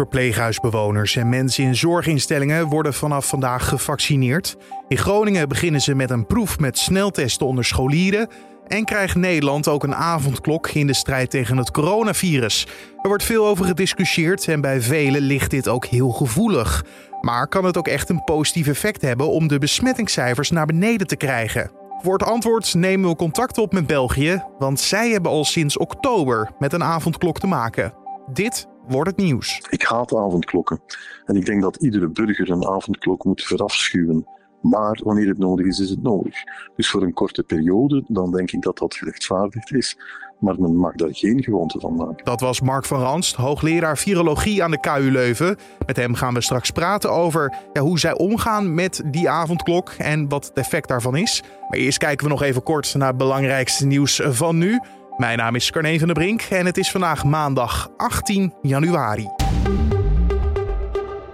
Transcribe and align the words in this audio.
Verpleeghuisbewoners 0.00 1.16
en 1.16 1.28
mensen 1.28 1.64
in 1.64 1.76
zorginstellingen 1.76 2.66
worden 2.66 2.94
vanaf 2.94 3.28
vandaag 3.28 3.68
gevaccineerd. 3.68 4.56
In 4.88 4.96
Groningen 4.96 5.48
beginnen 5.48 5.80
ze 5.80 5.94
met 5.94 6.10
een 6.10 6.26
proef 6.26 6.58
met 6.58 6.78
sneltesten 6.78 7.46
onder 7.46 7.64
scholieren. 7.64 8.28
En 8.66 8.84
krijgt 8.84 9.14
Nederland 9.14 9.68
ook 9.68 9.82
een 9.82 9.94
avondklok 9.94 10.68
in 10.68 10.86
de 10.86 10.94
strijd 10.94 11.30
tegen 11.30 11.56
het 11.56 11.70
coronavirus. 11.70 12.66
Er 13.02 13.08
wordt 13.08 13.24
veel 13.24 13.46
over 13.46 13.64
gediscussieerd 13.64 14.48
en 14.48 14.60
bij 14.60 14.80
velen 14.80 15.22
ligt 15.22 15.50
dit 15.50 15.68
ook 15.68 15.86
heel 15.86 16.10
gevoelig. 16.10 16.84
Maar 17.20 17.48
kan 17.48 17.64
het 17.64 17.76
ook 17.76 17.88
echt 17.88 18.08
een 18.08 18.24
positief 18.24 18.66
effect 18.66 19.02
hebben 19.02 19.28
om 19.30 19.48
de 19.48 19.58
besmettingscijfers 19.58 20.50
naar 20.50 20.66
beneden 20.66 21.06
te 21.06 21.16
krijgen? 21.16 21.70
Voor 22.02 22.12
het 22.12 22.28
antwoord 22.28 22.74
nemen 22.74 23.10
we 23.10 23.16
contact 23.16 23.58
op 23.58 23.72
met 23.72 23.86
België, 23.86 24.44
want 24.58 24.80
zij 24.80 25.10
hebben 25.10 25.30
al 25.30 25.44
sinds 25.44 25.78
oktober 25.78 26.50
met 26.58 26.72
een 26.72 26.84
avondklok 26.84 27.38
te 27.38 27.46
maken. 27.46 27.92
Dit 28.32 28.66
wordt 28.88 29.10
het 29.10 29.18
nieuws. 29.18 29.62
Ik 29.70 29.82
haat 29.82 30.14
avondklokken. 30.14 30.80
En 31.24 31.36
ik 31.36 31.46
denk 31.46 31.62
dat 31.62 31.76
iedere 31.76 32.08
burger 32.08 32.50
een 32.50 32.66
avondklok 32.66 33.24
moet 33.24 33.42
verafschuwen. 33.42 34.26
Maar 34.60 35.00
wanneer 35.04 35.28
het 35.28 35.38
nodig 35.38 35.66
is, 35.66 35.78
is 35.78 35.90
het 35.90 36.02
nodig. 36.02 36.34
Dus 36.76 36.90
voor 36.90 37.02
een 37.02 37.12
korte 37.12 37.42
periode, 37.42 38.04
dan 38.06 38.32
denk 38.32 38.52
ik 38.52 38.62
dat 38.62 38.78
dat 38.78 38.94
gerechtvaardigd 38.94 39.72
is. 39.72 39.98
Maar 40.38 40.60
men 40.60 40.76
mag 40.76 40.94
daar 40.94 41.14
geen 41.14 41.42
gewoonte 41.42 41.80
van 41.80 41.94
maken. 41.94 42.24
Dat 42.24 42.40
was 42.40 42.60
Mark 42.60 42.84
van 42.84 43.00
Ranst, 43.00 43.36
hoogleraar 43.36 43.98
virologie 43.98 44.62
aan 44.62 44.70
de 44.70 44.80
KU 44.80 45.10
Leuven. 45.10 45.56
Met 45.86 45.96
hem 45.96 46.14
gaan 46.14 46.34
we 46.34 46.40
straks 46.40 46.70
praten 46.70 47.12
over 47.12 47.54
ja, 47.72 47.80
hoe 47.80 47.98
zij 47.98 48.18
omgaan 48.18 48.74
met 48.74 49.02
die 49.06 49.28
avondklok 49.28 49.90
en 49.98 50.28
wat 50.28 50.46
het 50.46 50.56
effect 50.56 50.88
daarvan 50.88 51.16
is. 51.16 51.42
Maar 51.68 51.78
eerst 51.78 51.98
kijken 51.98 52.24
we 52.24 52.32
nog 52.32 52.42
even 52.42 52.62
kort 52.62 52.94
naar 52.94 53.08
het 53.08 53.16
belangrijkste 53.16 53.86
nieuws 53.86 54.20
van 54.24 54.58
nu. 54.58 54.80
Mijn 55.16 55.38
naam 55.38 55.54
is 55.54 55.70
Carne 55.70 55.98
van 55.98 56.06
der 56.06 56.16
Brink 56.16 56.42
en 56.42 56.66
het 56.66 56.76
is 56.76 56.90
vandaag 56.90 57.24
maandag 57.24 57.88
18 57.96 58.54
januari. 58.62 59.28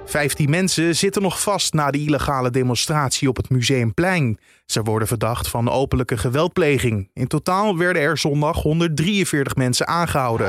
15 0.07 0.51
mensen 0.51 0.97
zitten 0.97 1.23
nog 1.23 1.41
vast 1.41 1.75
na 1.75 1.91
de 1.91 1.99
illegale 1.99 2.51
demonstratie 2.51 3.29
op 3.29 3.37
het 3.37 3.51
Museumplein. 3.51 4.39
Ze 4.67 4.83
worden 4.83 5.09
verdacht 5.09 5.49
van 5.49 5.71
openlijke 5.71 6.17
geweldpleging. 6.17 7.11
In 7.15 7.27
totaal 7.27 7.79
werden 7.79 8.03
er 8.03 8.19
zondag 8.19 8.63
143 8.63 9.57
mensen 9.57 9.87
aangehouden. 9.87 10.47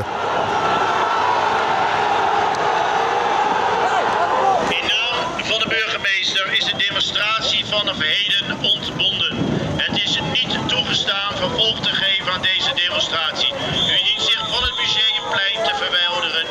In 4.70 4.86
naam 4.88 5.46
van 5.46 5.60
de 5.60 5.68
burgemeester 5.68 6.54
is 6.58 6.66
de 6.66 6.78
demonstratie 6.88 7.66
vanaf 7.66 7.98
heden 8.00 8.58
ontbonden. 8.74 9.36
Het 9.78 9.96
is 9.96 10.22
niet 10.34 10.68
toegestaan 10.68 11.38
vervolg 11.38 11.80
te 11.80 11.90
geven 11.90 12.34
aan 12.34 12.42
deze 12.42 12.72
demonstratie. 12.74 13.54
U 13.54 13.98
dient 14.06 14.22
zich 14.22 14.42
van 14.54 14.64
het 14.68 14.76
Museumplein 14.82 15.60
te 15.68 15.74
verwijderen 15.82 16.46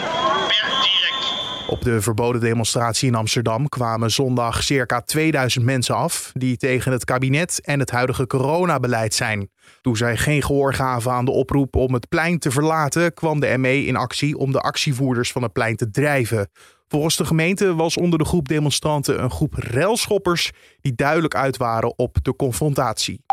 per 0.50 0.66
direct. 0.86 1.24
Op 1.66 1.75
de 1.86 2.02
verboden 2.02 2.40
demonstratie 2.40 3.08
in 3.08 3.14
Amsterdam 3.14 3.68
kwamen 3.68 4.10
zondag 4.10 4.62
circa 4.62 5.00
2000 5.00 5.64
mensen 5.64 5.94
af 5.94 6.30
die 6.34 6.56
tegen 6.56 6.92
het 6.92 7.04
kabinet 7.04 7.60
en 7.64 7.80
het 7.80 7.90
huidige 7.90 8.26
coronabeleid 8.26 9.14
zijn. 9.14 9.50
Toen 9.80 9.96
zij 9.96 10.16
geen 10.16 10.42
gehoor 10.42 10.74
gaven 10.74 11.12
aan 11.12 11.24
de 11.24 11.30
oproep 11.30 11.76
om 11.76 11.94
het 11.94 12.08
plein 12.08 12.38
te 12.38 12.50
verlaten, 12.50 13.14
kwam 13.14 13.40
de 13.40 13.56
ME 13.58 13.84
in 13.84 13.96
actie 13.96 14.36
om 14.36 14.52
de 14.52 14.60
actievoerders 14.60 15.32
van 15.32 15.42
het 15.42 15.52
plein 15.52 15.76
te 15.76 15.90
drijven. 15.90 16.50
Volgens 16.88 17.16
de 17.16 17.24
gemeente 17.24 17.74
was 17.74 17.96
onder 17.96 18.18
de 18.18 18.24
groep 18.24 18.48
demonstranten 18.48 19.22
een 19.22 19.30
groep 19.30 19.54
railschoppers 19.54 20.52
die 20.80 20.94
duidelijk 20.94 21.34
uit 21.34 21.56
waren 21.56 21.98
op 21.98 22.16
de 22.22 22.36
confrontatie. 22.36 23.24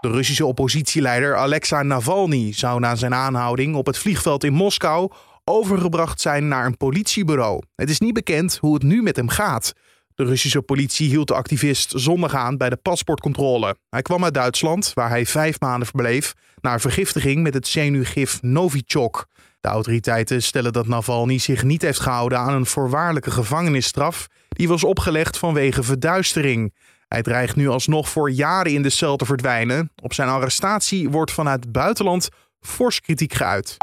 De 0.00 0.10
Russische 0.10 0.46
oppositieleider 0.46 1.36
Alexei 1.36 1.84
Navalny 1.84 2.52
zou 2.52 2.80
na 2.80 2.94
zijn 2.94 3.14
aanhouding 3.14 3.74
op 3.74 3.86
het 3.86 3.98
vliegveld 3.98 4.44
in 4.44 4.52
Moskou 4.52 5.10
overgebracht 5.44 6.20
zijn 6.20 6.48
naar 6.48 6.66
een 6.66 6.76
politiebureau. 6.76 7.62
Het 7.74 7.90
is 7.90 7.98
niet 7.98 8.14
bekend 8.14 8.58
hoe 8.60 8.74
het 8.74 8.82
nu 8.82 9.02
met 9.02 9.16
hem 9.16 9.28
gaat. 9.28 9.72
De 10.14 10.24
Russische 10.24 10.62
politie 10.62 11.08
hield 11.08 11.28
de 11.28 11.34
activist 11.34 11.92
zondag 11.96 12.34
aan 12.34 12.56
bij 12.56 12.70
de 12.70 12.76
paspoortcontrole. 12.76 13.76
Hij 13.88 14.02
kwam 14.02 14.24
uit 14.24 14.34
Duitsland, 14.34 14.90
waar 14.94 15.08
hij 15.08 15.26
vijf 15.26 15.60
maanden 15.60 15.86
verbleef, 15.86 16.32
naar 16.60 16.80
vergiftiging 16.80 17.42
met 17.42 17.54
het 17.54 17.66
zenuwgif 17.66 18.42
Novichok. 18.42 19.26
De 19.60 19.68
autoriteiten 19.68 20.42
stellen 20.42 20.72
dat 20.72 20.86
Navalny 20.86 21.38
zich 21.38 21.62
niet 21.62 21.82
heeft 21.82 22.00
gehouden 22.00 22.38
aan 22.38 22.54
een 22.54 22.66
voorwaardelijke 22.66 23.30
gevangenisstraf 23.30 24.26
die 24.48 24.68
was 24.68 24.84
opgelegd 24.84 25.38
vanwege 25.38 25.82
verduistering. 25.82 26.74
Hij 27.08 27.22
dreigt 27.22 27.56
nu 27.56 27.68
alsnog 27.68 28.08
voor 28.08 28.30
jaren 28.30 28.72
in 28.72 28.82
de 28.82 28.90
cel 28.90 29.16
te 29.16 29.24
verdwijnen. 29.24 29.90
Op 30.02 30.12
zijn 30.12 30.28
arrestatie 30.28 31.10
wordt 31.10 31.32
vanuit 31.32 31.64
het 31.64 31.72
buitenland 31.72 32.28
fors 32.60 33.00
kritiek 33.00 33.34
geuit. 33.34 33.76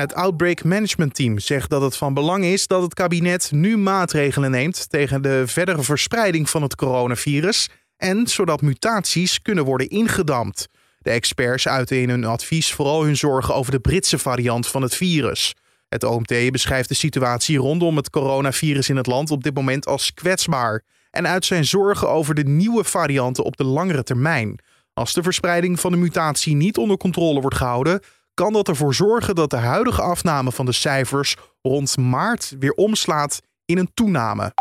Het 0.00 0.14
Outbreak 0.14 0.64
Management 0.64 1.14
Team 1.14 1.38
zegt 1.38 1.70
dat 1.70 1.82
het 1.82 1.96
van 1.96 2.14
belang 2.14 2.44
is 2.44 2.66
dat 2.66 2.82
het 2.82 2.94
kabinet 2.94 3.50
nu 3.52 3.76
maatregelen 3.76 4.50
neemt 4.50 4.90
tegen 4.90 5.22
de 5.22 5.42
verdere 5.46 5.82
verspreiding 5.82 6.50
van 6.50 6.62
het 6.62 6.74
coronavirus 6.74 7.68
en 7.96 8.26
zodat 8.26 8.62
mutaties 8.62 9.42
kunnen 9.42 9.64
worden 9.64 9.88
ingedampt. 9.88 10.68
De 10.98 11.10
experts 11.10 11.68
uiten 11.68 12.00
in 12.00 12.08
hun 12.08 12.24
advies 12.24 12.72
vooral 12.72 13.04
hun 13.04 13.16
zorgen 13.16 13.54
over 13.54 13.72
de 13.72 13.80
Britse 13.80 14.18
variant 14.18 14.66
van 14.66 14.82
het 14.82 14.94
virus. 14.94 15.54
Het 15.88 16.04
OMT 16.04 16.50
beschrijft 16.50 16.88
de 16.88 16.94
situatie 16.94 17.58
rondom 17.58 17.96
het 17.96 18.10
coronavirus 18.10 18.88
in 18.88 18.96
het 18.96 19.06
land 19.06 19.30
op 19.30 19.42
dit 19.42 19.54
moment 19.54 19.86
als 19.86 20.14
kwetsbaar 20.14 20.82
en 21.10 21.26
uit 21.26 21.44
zijn 21.44 21.64
zorgen 21.64 22.08
over 22.08 22.34
de 22.34 22.44
nieuwe 22.44 22.84
varianten 22.84 23.44
op 23.44 23.56
de 23.56 23.64
langere 23.64 24.02
termijn. 24.02 24.58
Als 24.94 25.12
de 25.12 25.22
verspreiding 25.22 25.80
van 25.80 25.90
de 25.90 25.98
mutatie 25.98 26.54
niet 26.54 26.76
onder 26.76 26.96
controle 26.96 27.40
wordt 27.40 27.56
gehouden, 27.56 28.00
kan 28.38 28.52
dat 28.52 28.68
ervoor 28.68 28.94
zorgen 28.94 29.34
dat 29.34 29.50
de 29.50 29.56
huidige 29.56 30.02
afname 30.02 30.52
van 30.52 30.66
de 30.66 30.72
cijfers 30.72 31.36
rond 31.62 31.96
maart 31.96 32.54
weer 32.58 32.72
omslaat 32.72 33.40
in 33.64 33.78
een 33.78 33.90
toename. 33.94 34.52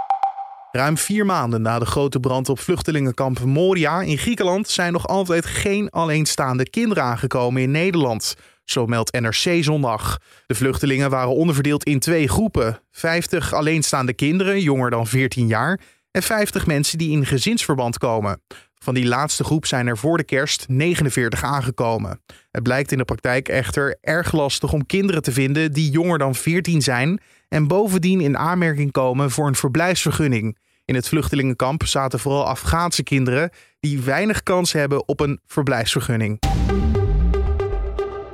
Ruim 0.71 0.97
vier 0.97 1.25
maanden 1.25 1.61
na 1.61 1.79
de 1.79 1.85
grote 1.85 2.19
brand 2.19 2.49
op 2.49 2.59
vluchtelingenkamp 2.59 3.39
Moria 3.39 4.01
in 4.01 4.17
Griekenland 4.17 4.69
zijn 4.69 4.93
nog 4.93 5.07
altijd 5.07 5.45
geen 5.45 5.89
alleenstaande 5.89 6.69
kinderen 6.69 7.03
aangekomen 7.03 7.61
in 7.61 7.71
Nederland. 7.71 8.35
Zo 8.63 8.85
meldt 8.85 9.19
NRC 9.19 9.63
zondag. 9.63 10.19
De 10.45 10.55
vluchtelingen 10.55 11.09
waren 11.09 11.35
onderverdeeld 11.35 11.83
in 11.83 11.99
twee 11.99 12.27
groepen: 12.27 12.79
50 12.91 13.53
alleenstaande 13.53 14.13
kinderen, 14.13 14.61
jonger 14.61 14.89
dan 14.89 15.07
14 15.07 15.47
jaar, 15.47 15.79
en 16.11 16.23
50 16.23 16.65
mensen 16.65 16.97
die 16.97 17.11
in 17.11 17.25
gezinsverband 17.25 17.97
komen. 17.97 18.41
Van 18.87 18.95
die 18.95 19.05
laatste 19.05 19.43
groep 19.43 19.65
zijn 19.65 19.87
er 19.87 19.97
voor 19.97 20.17
de 20.17 20.23
kerst 20.23 20.65
49 20.67 21.43
aangekomen. 21.43 22.21
Het 22.51 22.63
blijkt 22.63 22.91
in 22.91 22.97
de 22.97 23.05
praktijk 23.05 23.49
echter 23.49 23.97
erg 24.01 24.31
lastig 24.31 24.73
om 24.73 24.85
kinderen 24.85 25.21
te 25.21 25.31
vinden 25.31 25.71
die 25.71 25.91
jonger 25.91 26.17
dan 26.17 26.35
14 26.35 26.81
zijn 26.81 27.19
en 27.47 27.67
bovendien 27.67 28.21
in 28.21 28.37
aanmerking 28.37 28.91
komen 28.91 29.31
voor 29.31 29.47
een 29.47 29.55
verblijfsvergunning. 29.55 30.57
In 30.85 30.95
het 30.95 31.07
vluchtelingenkamp 31.07 31.85
zaten 31.85 32.19
vooral 32.19 32.47
Afghaanse 32.47 33.03
kinderen 33.03 33.49
die 33.79 34.01
weinig 34.01 34.43
kans 34.43 34.73
hebben 34.73 35.07
op 35.07 35.19
een 35.19 35.39
verblijfsvergunning. 35.45 36.39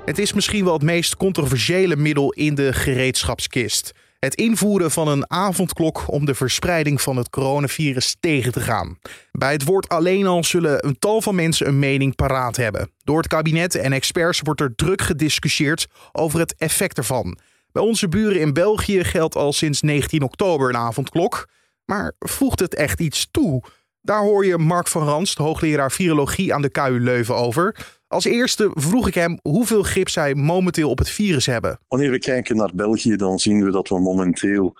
Het 0.05 0.19
is 0.19 0.33
misschien 0.33 0.63
wel 0.63 0.73
het 0.73 0.83
meest 0.83 1.17
controversiële 1.17 1.95
middel 1.95 2.31
in 2.33 2.55
de 2.55 2.73
gereedschapskist. 2.73 3.91
Het 4.23 4.35
invoeren 4.35 4.91
van 4.91 5.07
een 5.07 5.29
avondklok 5.31 6.03
om 6.07 6.25
de 6.25 6.35
verspreiding 6.35 7.01
van 7.01 7.17
het 7.17 7.29
coronavirus 7.29 8.15
tegen 8.19 8.51
te 8.51 8.59
gaan. 8.59 8.99
Bij 9.31 9.51
het 9.51 9.63
woord 9.63 9.89
alleen 9.89 10.25
al 10.25 10.43
zullen 10.43 10.85
een 10.85 10.99
tal 10.99 11.21
van 11.21 11.35
mensen 11.35 11.67
een 11.67 11.79
mening 11.79 12.15
paraat 12.15 12.55
hebben. 12.55 12.91
Door 13.03 13.17
het 13.17 13.27
kabinet 13.27 13.75
en 13.75 13.93
experts 13.93 14.39
wordt 14.43 14.61
er 14.61 14.75
druk 14.75 15.01
gediscussieerd 15.01 15.87
over 16.11 16.39
het 16.39 16.55
effect 16.57 16.97
ervan. 16.97 17.37
Bij 17.71 17.83
onze 17.83 18.07
buren 18.07 18.39
in 18.39 18.53
België 18.53 19.03
geldt 19.03 19.35
al 19.35 19.53
sinds 19.53 19.81
19 19.81 20.21
oktober 20.21 20.69
een 20.69 20.77
avondklok. 20.77 21.49
Maar 21.85 22.13
voegt 22.19 22.59
het 22.59 22.75
echt 22.75 22.99
iets 22.99 23.27
toe? 23.31 23.63
Daar 24.01 24.21
hoor 24.21 24.45
je 24.45 24.57
Mark 24.57 24.87
van 24.87 25.03
Ranst, 25.03 25.37
hoogleraar 25.37 25.91
virologie 25.91 26.53
aan 26.53 26.61
de 26.61 26.69
KU 26.69 26.99
Leuven 26.99 27.35
over. 27.35 27.75
Als 28.13 28.25
eerste 28.25 28.71
vroeg 28.73 29.07
ik 29.07 29.13
hem 29.13 29.39
hoeveel 29.41 29.83
grip 29.83 30.09
zij 30.09 30.35
momenteel 30.35 30.89
op 30.89 30.97
het 30.97 31.09
virus 31.09 31.45
hebben. 31.45 31.79
Wanneer 31.87 32.11
we 32.11 32.19
kijken 32.19 32.55
naar 32.55 32.71
België, 32.73 33.15
dan 33.15 33.39
zien 33.39 33.63
we 33.63 33.71
dat 33.71 33.89
we 33.89 33.99
momenteel 33.99 34.73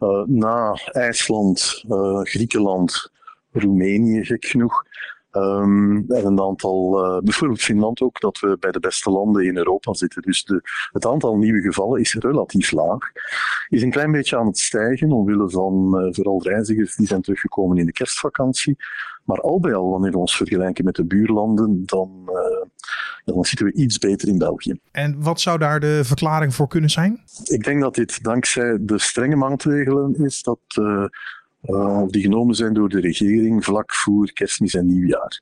uh, 0.00 0.22
na 0.26 0.78
IJsland, 0.92 1.84
uh, 1.88 2.20
Griekenland, 2.22 3.12
Roemenië, 3.52 4.24
gek 4.24 4.44
genoeg, 4.44 4.84
Um, 5.36 6.04
en 6.08 6.26
een 6.26 6.40
aantal, 6.40 7.04
uh, 7.04 7.22
bijvoorbeeld 7.22 7.60
Finland 7.60 8.00
ook, 8.00 8.20
dat 8.20 8.38
we 8.38 8.56
bij 8.60 8.70
de 8.70 8.80
beste 8.80 9.10
landen 9.10 9.44
in 9.44 9.56
Europa 9.56 9.94
zitten. 9.94 10.22
Dus 10.22 10.44
de, 10.44 10.60
het 10.92 11.06
aantal 11.06 11.36
nieuwe 11.36 11.60
gevallen 11.60 12.00
is 12.00 12.14
relatief 12.14 12.72
laag. 12.72 13.10
Is 13.68 13.82
een 13.82 13.90
klein 13.90 14.12
beetje 14.12 14.36
aan 14.36 14.46
het 14.46 14.58
stijgen, 14.58 15.12
omwille 15.12 15.50
van 15.50 15.92
uh, 15.94 16.12
vooral 16.12 16.42
reizigers 16.42 16.96
die 16.96 17.06
zijn 17.06 17.22
teruggekomen 17.22 17.78
in 17.78 17.86
de 17.86 17.92
kerstvakantie. 17.92 18.76
Maar 19.24 19.40
al 19.40 19.60
bij 19.60 19.74
al, 19.74 19.90
wanneer 19.90 20.10
we 20.10 20.18
ons 20.18 20.36
vergelijken 20.36 20.84
met 20.84 20.94
de 20.94 21.04
buurlanden, 21.04 21.82
dan, 21.86 22.10
uh, 22.26 22.66
dan 23.24 23.44
zitten 23.44 23.66
we 23.66 23.72
iets 23.72 23.98
beter 23.98 24.28
in 24.28 24.38
België. 24.38 24.78
En 24.90 25.22
wat 25.22 25.40
zou 25.40 25.58
daar 25.58 25.80
de 25.80 26.00
verklaring 26.04 26.54
voor 26.54 26.68
kunnen 26.68 26.90
zijn? 26.90 27.20
Ik 27.44 27.64
denk 27.64 27.80
dat 27.80 27.94
dit 27.94 28.22
dankzij 28.22 28.78
de 28.80 28.98
strenge 28.98 29.36
maatregelen 29.36 30.14
is 30.24 30.42
dat 30.42 30.60
uh, 31.66 32.02
die 32.06 32.22
genomen 32.22 32.54
zijn 32.54 32.74
door 32.74 32.88
de 32.88 33.00
regering 33.00 33.64
vlak 33.64 33.94
voor 33.94 34.32
kerstmis 34.32 34.74
en 34.74 34.86
nieuwjaar. 34.86 35.40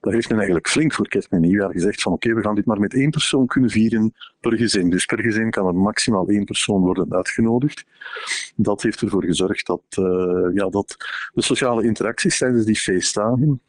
daar 0.00 0.12
heeft 0.12 0.28
men 0.28 0.36
eigenlijk 0.36 0.68
flink 0.68 0.92
voor 0.92 1.08
kerst 1.08 1.30
en 1.30 1.40
nieuwjaar 1.40 1.72
gezegd 1.72 2.02
van 2.02 2.12
oké, 2.12 2.34
we 2.34 2.42
gaan 2.42 2.54
dit 2.54 2.66
maar 2.66 2.80
met 2.80 2.94
één 2.94 3.10
persoon 3.10 3.46
kunnen 3.46 3.70
vieren 3.70 4.14
per 4.40 4.56
gezin. 4.56 4.90
Dus 4.90 5.04
per 5.04 5.20
gezin 5.20 5.50
kan 5.50 5.66
er 5.66 5.74
maximaal 5.74 6.28
één 6.28 6.44
persoon 6.44 6.80
worden 6.80 7.12
uitgenodigd. 7.12 7.84
Dat 8.56 8.82
heeft 8.82 9.00
ervoor 9.00 9.24
gezorgd 9.24 9.66
dat, 9.66 9.82
uh, 9.98 10.54
ja, 10.54 10.68
dat 10.68 10.96
de 11.32 11.42
sociale 11.42 11.84
interacties 11.84 12.38
tijdens 12.38 12.64
die 12.64 12.76
feestdagen 12.76 13.60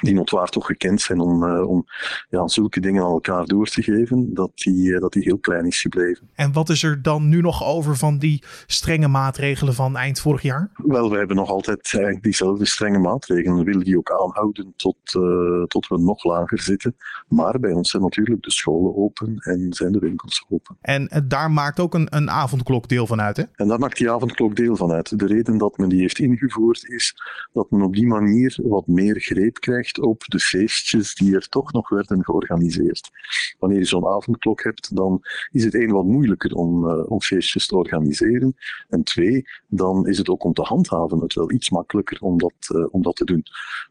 die 0.00 0.14
notwaar 0.14 0.48
toch 0.48 0.66
gekend 0.66 1.00
zijn 1.00 1.20
om, 1.20 1.42
uh, 1.42 1.68
om 1.68 1.84
ja, 2.30 2.48
zulke 2.48 2.80
dingen 2.80 3.02
aan 3.02 3.10
elkaar 3.10 3.44
door 3.44 3.66
te 3.66 3.82
geven, 3.82 4.34
dat 4.34 4.50
die, 4.54 4.88
uh, 4.88 5.00
dat 5.00 5.12
die 5.12 5.22
heel 5.22 5.38
klein 5.38 5.66
is 5.66 5.80
gebleven. 5.80 6.28
En 6.34 6.52
wat 6.52 6.68
is 6.68 6.82
er 6.82 7.02
dan 7.02 7.28
nu 7.28 7.40
nog 7.40 7.64
over 7.64 7.96
van 7.96 8.18
die 8.18 8.42
strenge 8.66 9.08
maatregelen 9.08 9.74
van 9.74 9.96
eind 9.96 10.20
vorig 10.20 10.42
jaar? 10.42 10.70
Wel, 10.74 11.10
we 11.10 11.16
hebben 11.16 11.36
nog 11.36 11.48
altijd 11.48 11.90
eigenlijk 11.92 12.22
diezelfde 12.22 12.64
strenge 12.64 12.98
maatregelen. 12.98 13.58
We 13.58 13.64
willen 13.64 13.84
die 13.84 13.98
ook 13.98 14.10
aanhouden 14.10 14.72
tot, 14.76 14.96
uh, 15.16 15.62
tot 15.62 15.88
we 15.88 15.98
nog 15.98 16.24
lager 16.24 16.60
zitten. 16.60 16.96
Maar 17.28 17.60
bij 17.60 17.72
ons 17.72 17.90
zijn 17.90 18.02
natuurlijk 18.02 18.42
de 18.42 18.52
scholen 18.52 18.96
open 18.96 19.36
en 19.38 19.72
zijn 19.72 19.92
de 19.92 19.98
winkels 19.98 20.46
open. 20.48 20.76
En 20.80 21.24
daar 21.26 21.50
maakt 21.50 21.80
ook 21.80 21.94
een, 21.94 22.06
een 22.16 22.30
avondklok 22.30 22.88
deel 22.88 23.06
van 23.06 23.20
uit, 23.20 23.36
hè? 23.36 23.44
En 23.54 23.68
daar 23.68 23.78
maakt 23.78 23.98
die 23.98 24.10
avondklok 24.10 24.56
deel 24.56 24.76
van 24.76 24.92
uit. 24.92 25.18
De 25.18 25.26
reden 25.26 25.58
dat 25.58 25.78
men 25.78 25.88
die 25.88 26.00
heeft 26.00 26.18
ingevoerd 26.18 26.88
is 26.88 27.16
dat 27.52 27.70
men 27.70 27.82
op 27.82 27.94
die 27.94 28.06
manier 28.06 28.58
wat 28.62 28.86
meer 28.86 29.20
greep 29.20 29.60
krijgt 29.60 29.83
op 29.92 30.22
de 30.26 30.40
feestjes 30.40 31.14
die 31.14 31.34
er 31.34 31.48
toch 31.48 31.72
nog 31.72 31.88
werden 31.88 32.24
georganiseerd. 32.24 33.10
Wanneer 33.58 33.78
je 33.78 33.84
zo'n 33.84 34.06
avondklok 34.06 34.62
hebt, 34.62 34.96
dan 34.96 35.22
is 35.50 35.64
het 35.64 35.74
één 35.74 35.90
wat 35.90 36.04
moeilijker 36.04 36.54
om, 36.54 36.88
uh, 36.88 37.10
om 37.10 37.20
feestjes 37.20 37.66
te 37.66 37.76
organiseren. 37.76 38.54
En 38.88 39.02
twee, 39.02 39.44
dan 39.66 40.06
is 40.06 40.18
het 40.18 40.28
ook 40.28 40.44
om 40.44 40.52
te 40.52 40.62
handhaven 40.62 41.20
het 41.20 41.34
wel 41.34 41.52
iets 41.52 41.70
makkelijker 41.70 42.20
om 42.20 42.38
dat, 42.38 42.52
uh, 42.74 42.86
om 42.90 43.02
dat 43.02 43.16
te 43.16 43.24
doen. 43.24 43.42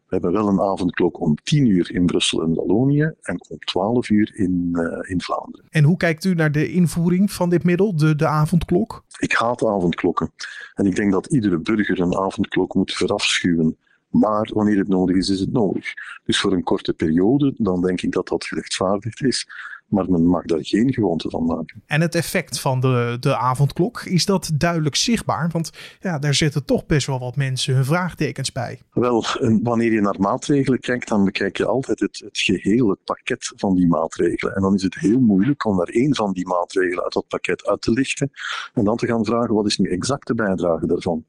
We 0.06 0.20
hebben 0.20 0.32
wel 0.32 0.48
een 0.48 0.60
avondklok 0.60 1.20
om 1.20 1.34
10 1.42 1.66
uur 1.66 1.94
in 1.94 2.06
Brussel 2.06 2.42
en 2.42 2.54
Wallonië 2.54 3.12
en 3.22 3.44
om 3.48 3.58
12 3.58 4.10
uur 4.10 4.30
in, 4.34 4.68
uh, 4.72 5.10
in 5.10 5.20
Vlaanderen. 5.20 5.66
En 5.70 5.84
hoe 5.84 5.96
kijkt 5.96 6.24
u 6.24 6.34
naar 6.34 6.52
de 6.52 6.72
invoering 6.72 7.32
van 7.32 7.50
dit 7.50 7.64
middel, 7.64 7.96
de, 7.96 8.16
de 8.16 8.26
avondklok? 8.26 9.04
Ik 9.18 9.32
haat 9.32 9.64
avondklokken. 9.64 10.32
En 10.74 10.86
ik 10.86 10.96
denk 10.96 11.12
dat 11.12 11.26
iedere 11.26 11.58
burger 11.58 12.00
een 12.00 12.16
avondklok 12.16 12.74
moet 12.74 12.92
verafschuwen. 12.92 13.76
Maar 14.20 14.50
wanneer 14.52 14.78
het 14.78 14.88
nodig 14.88 15.16
is, 15.16 15.28
is 15.28 15.40
het 15.40 15.52
nodig. 15.52 15.92
Dus 16.24 16.40
voor 16.40 16.52
een 16.52 16.62
korte 16.62 16.92
periode, 16.92 17.54
dan 17.56 17.82
denk 17.82 18.02
ik 18.02 18.12
dat 18.12 18.28
dat 18.28 18.44
gerechtvaardigd 18.44 19.22
is. 19.22 19.46
Maar 19.86 20.10
men 20.10 20.26
mag 20.26 20.44
daar 20.44 20.64
geen 20.64 20.92
gewoonte 20.92 21.30
van 21.30 21.44
maken. 21.44 21.82
En 21.86 22.00
het 22.00 22.14
effect 22.14 22.60
van 22.60 22.80
de, 22.80 23.16
de 23.20 23.36
avondklok, 23.36 24.02
is 24.02 24.26
dat 24.26 24.50
duidelijk 24.54 24.96
zichtbaar? 24.96 25.48
Want 25.52 25.70
ja, 26.00 26.18
daar 26.18 26.34
zitten 26.34 26.64
toch 26.64 26.86
best 26.86 27.06
wel 27.06 27.18
wat 27.18 27.36
mensen 27.36 27.74
hun 27.74 27.84
vraagtekens 27.84 28.52
bij. 28.52 28.80
Wel, 28.92 29.24
wanneer 29.62 29.92
je 29.92 30.00
naar 30.00 30.20
maatregelen 30.20 30.80
kijkt, 30.80 31.08
dan 31.08 31.24
bekijk 31.24 31.56
je 31.56 31.66
altijd 31.66 32.00
het, 32.00 32.22
het 32.24 32.38
geheel, 32.38 32.88
het 32.88 33.04
pakket 33.04 33.52
van 33.56 33.74
die 33.74 33.86
maatregelen. 33.86 34.54
En 34.54 34.62
dan 34.62 34.74
is 34.74 34.82
het 34.82 34.94
heel 34.94 35.20
moeilijk 35.20 35.64
om 35.64 35.76
daar 35.76 35.88
één 35.88 36.14
van 36.14 36.32
die 36.32 36.46
maatregelen 36.46 37.02
uit 37.02 37.12
dat 37.12 37.28
pakket 37.28 37.66
uit 37.66 37.80
te 37.80 37.90
lichten. 37.90 38.30
En 38.74 38.84
dan 38.84 38.96
te 38.96 39.06
gaan 39.06 39.24
vragen, 39.24 39.54
wat 39.54 39.66
is 39.66 39.78
nu 39.78 39.90
exact 39.90 40.26
de 40.26 40.34
bijdrage 40.34 40.86
daarvan? 40.86 41.24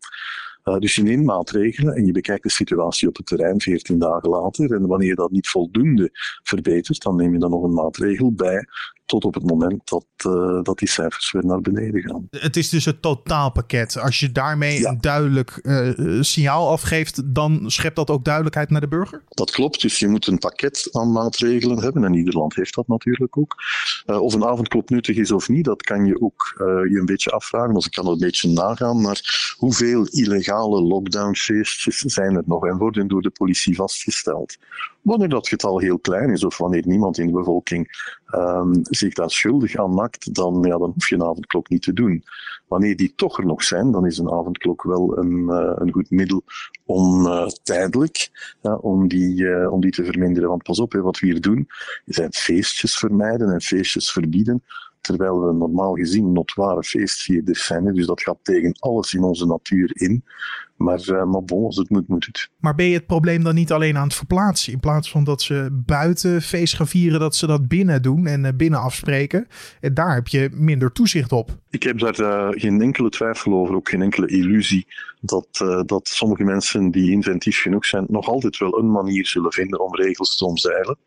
Uh, 0.70 0.78
dus 0.78 0.96
je 0.96 1.04
neemt 1.04 1.26
maatregelen 1.26 1.96
en 1.96 2.06
je 2.06 2.12
bekijkt 2.12 2.44
de 2.44 2.50
situatie 2.50 3.08
op 3.08 3.18
het 3.18 3.26
terrein 3.26 3.62
14 3.62 4.00
dagen 4.00 4.30
later. 4.30 4.74
En 4.74 4.88
wanneer 4.88 5.16
dat 5.16 5.32
niet 5.32 5.48
voldoende 5.48 6.10
verbetert, 6.44 7.02
dan 7.02 7.16
neem 7.16 7.34
je 7.34 7.40
dan 7.40 7.50
nog 7.50 7.64
een 7.64 7.74
maatregel 7.74 8.34
bij 8.34 8.68
tot 9.06 9.26
op 9.26 9.34
het 9.34 9.44
moment 9.46 9.90
dat, 9.90 10.06
uh, 10.28 10.64
dat 10.64 10.78
die 10.78 10.88
cijfers 10.88 11.32
weer 11.32 11.46
naar 11.46 11.62
beneden 11.62 12.02
gaan. 12.02 12.28
Het 12.30 12.58
is 12.58 12.70
dus 12.70 12.86
het 12.86 13.02
totaalpakket. 13.02 14.00
Als 14.00 14.20
je 14.20 14.32
daarmee 14.32 14.80
ja. 14.80 14.90
een 14.90 15.02
duidelijk 15.02 15.60
uh, 15.62 16.22
signaal 16.22 16.70
afgeeft, 16.70 17.34
dan 17.36 17.64
schept 17.66 17.96
dat 17.96 18.10
ook 18.10 18.26
duidelijkheid 18.26 18.70
naar 18.70 18.82
de 18.82 18.88
burger? 18.88 19.24
Dat 19.30 19.52
klopt. 19.52 19.82
Dus 19.82 20.00
je 20.00 20.08
moet 20.08 20.28
een 20.28 20.38
pakket 20.38 20.90
aan 20.92 21.12
maatregelen 21.12 21.80
hebben. 21.80 22.04
En 22.04 22.14
ieder 22.14 22.34
land 22.34 22.56
heeft 22.56 22.76
dat 22.76 22.88
natuurlijk 22.88 23.38
ook. 23.38 23.56
Uh, 24.06 24.22
of 24.22 24.34
een 24.34 24.46
avondklok 24.46 24.90
nuttig 24.90 25.18
is 25.18 25.32
of 25.32 25.50
niet, 25.50 25.66
dat 25.66 25.84
kan 25.84 26.06
je 26.06 26.22
ook 26.22 26.54
je 26.90 26.98
een 27.00 27.06
beetje 27.06 27.32
afvragen. 27.32 27.74
Dus 27.74 27.86
ik 27.86 27.92
kan 27.92 28.06
het 28.06 28.14
een 28.14 28.28
beetje 28.28 28.50
nagaan. 28.50 29.02
Maar 29.02 29.56
hoeveel 29.58 30.08
illegale 30.08 30.82
lockdownfeestjes 30.82 31.98
zijn 31.98 32.36
er 32.36 32.44
nog 32.46 32.66
en 32.66 32.78
worden 32.78 33.08
door 33.08 33.22
de 33.22 33.30
politie 33.30 33.76
vastgesteld? 33.76 34.58
Wanneer 35.06 35.30
dat 35.30 35.48
getal 35.48 35.80
heel 35.80 36.00
klein 36.00 36.30
is 36.30 36.44
of 36.44 36.58
wanneer 36.58 36.84
niemand 36.86 37.18
in 37.18 37.28
de 37.28 37.34
bevolking 37.34 38.12
um, 38.36 38.80
zich 38.82 39.14
daar 39.14 39.30
schuldig 39.30 39.76
aan 39.76 39.94
maakt, 39.94 40.34
dan, 40.34 40.64
ja, 40.64 40.78
dan 40.78 40.92
hoef 40.94 41.10
je 41.10 41.16
een 41.16 41.24
avondklok 41.24 41.70
niet 41.70 41.82
te 41.82 41.94
doen. 41.94 42.24
Wanneer 42.68 42.96
die 42.96 43.14
toch 43.16 43.38
er 43.38 43.46
nog 43.46 43.64
zijn, 43.64 43.92
dan 43.92 44.06
is 44.06 44.18
een 44.18 44.32
avondklok 44.32 44.84
wel 44.84 45.18
een, 45.18 45.32
uh, 45.32 45.72
een 45.76 45.92
goed 45.92 46.10
middel 46.10 46.44
om 46.86 47.26
uh, 47.26 47.48
tijdelijk 47.48 48.30
ja, 48.62 48.76
om, 48.76 49.08
die, 49.08 49.42
uh, 49.42 49.72
om 49.72 49.82
die 49.82 49.92
te 49.92 50.06
verminderen. 50.06 50.50
Want 50.50 50.64
pas 50.64 50.80
op, 50.80 50.92
hè, 50.92 51.02
wat 51.02 51.20
we 51.20 51.26
hier 51.26 51.42
doen, 51.42 51.68
zijn 52.06 52.34
feestjes 52.34 52.98
vermijden 52.98 53.50
en 53.50 53.62
feestjes 53.62 54.12
verbieden 54.12 54.64
terwijl 55.02 55.46
we 55.46 55.54
normaal 55.54 55.94
gezien 55.94 56.32
notware 56.32 56.84
feestvierders 56.84 57.66
zijn. 57.66 57.94
Dus 57.94 58.06
dat 58.06 58.22
gaat 58.22 58.40
tegen 58.42 58.76
alles 58.80 59.14
in 59.14 59.24
onze 59.24 59.46
natuur 59.46 59.90
in. 59.94 60.24
Maar, 60.76 61.00
uh, 61.10 61.26
maar 61.26 61.44
bon, 61.44 61.66
als 61.66 61.78
het 61.78 61.90
moet, 61.90 62.08
moet 62.08 62.26
het. 62.26 62.50
Maar 62.60 62.76
ben 62.76 62.86
je 62.86 62.94
het 62.94 63.06
probleem 63.06 63.44
dan 63.44 63.56
niet 63.56 63.72
alleen 63.72 63.98
aan 63.98 64.08
het 64.08 64.16
verplaatsen? 64.16 64.74
In 64.74 64.80
plaats 64.80 65.12
van 65.12 65.24
dat 65.24 65.42
ze 65.42 65.68
buiten 65.72 66.42
feest 66.42 66.76
gaan 66.76 66.88
vieren, 66.88 67.20
dat 67.20 67.36
ze 67.36 67.48
dat 67.48 67.68
binnen 67.68 68.02
doen 68.02 68.28
en 68.28 68.44
uh, 68.44 68.52
binnen 68.56 68.80
afspreken. 68.80 69.48
En 69.80 69.94
daar 69.94 70.14
heb 70.14 70.28
je 70.28 70.50
minder 70.52 70.92
toezicht 70.92 71.32
op. 71.32 71.58
Ik 71.70 71.84
heb 71.84 72.00
daar 72.00 72.20
uh, 72.20 72.48
geen 72.50 72.82
enkele 72.82 73.10
twijfel 73.10 73.54
over, 73.54 73.76
ook 73.76 73.90
geen 73.90 74.02
enkele 74.02 74.28
illusie. 74.28 74.88
Dat, 75.22 75.48
dat 75.86 76.08
sommige 76.08 76.44
mensen 76.44 76.92
die 76.92 77.12
inventief 77.12 77.62
genoeg 77.62 77.86
zijn, 77.86 78.06
nog 78.08 78.28
altijd 78.28 78.58
wel 78.58 78.80
een 78.80 78.92
manier 78.92 79.26
zullen 79.26 79.52
vinden 79.52 79.80
om 79.80 79.96
regels 79.96 80.38
te 80.38 80.46
omzeilen. 80.46 80.98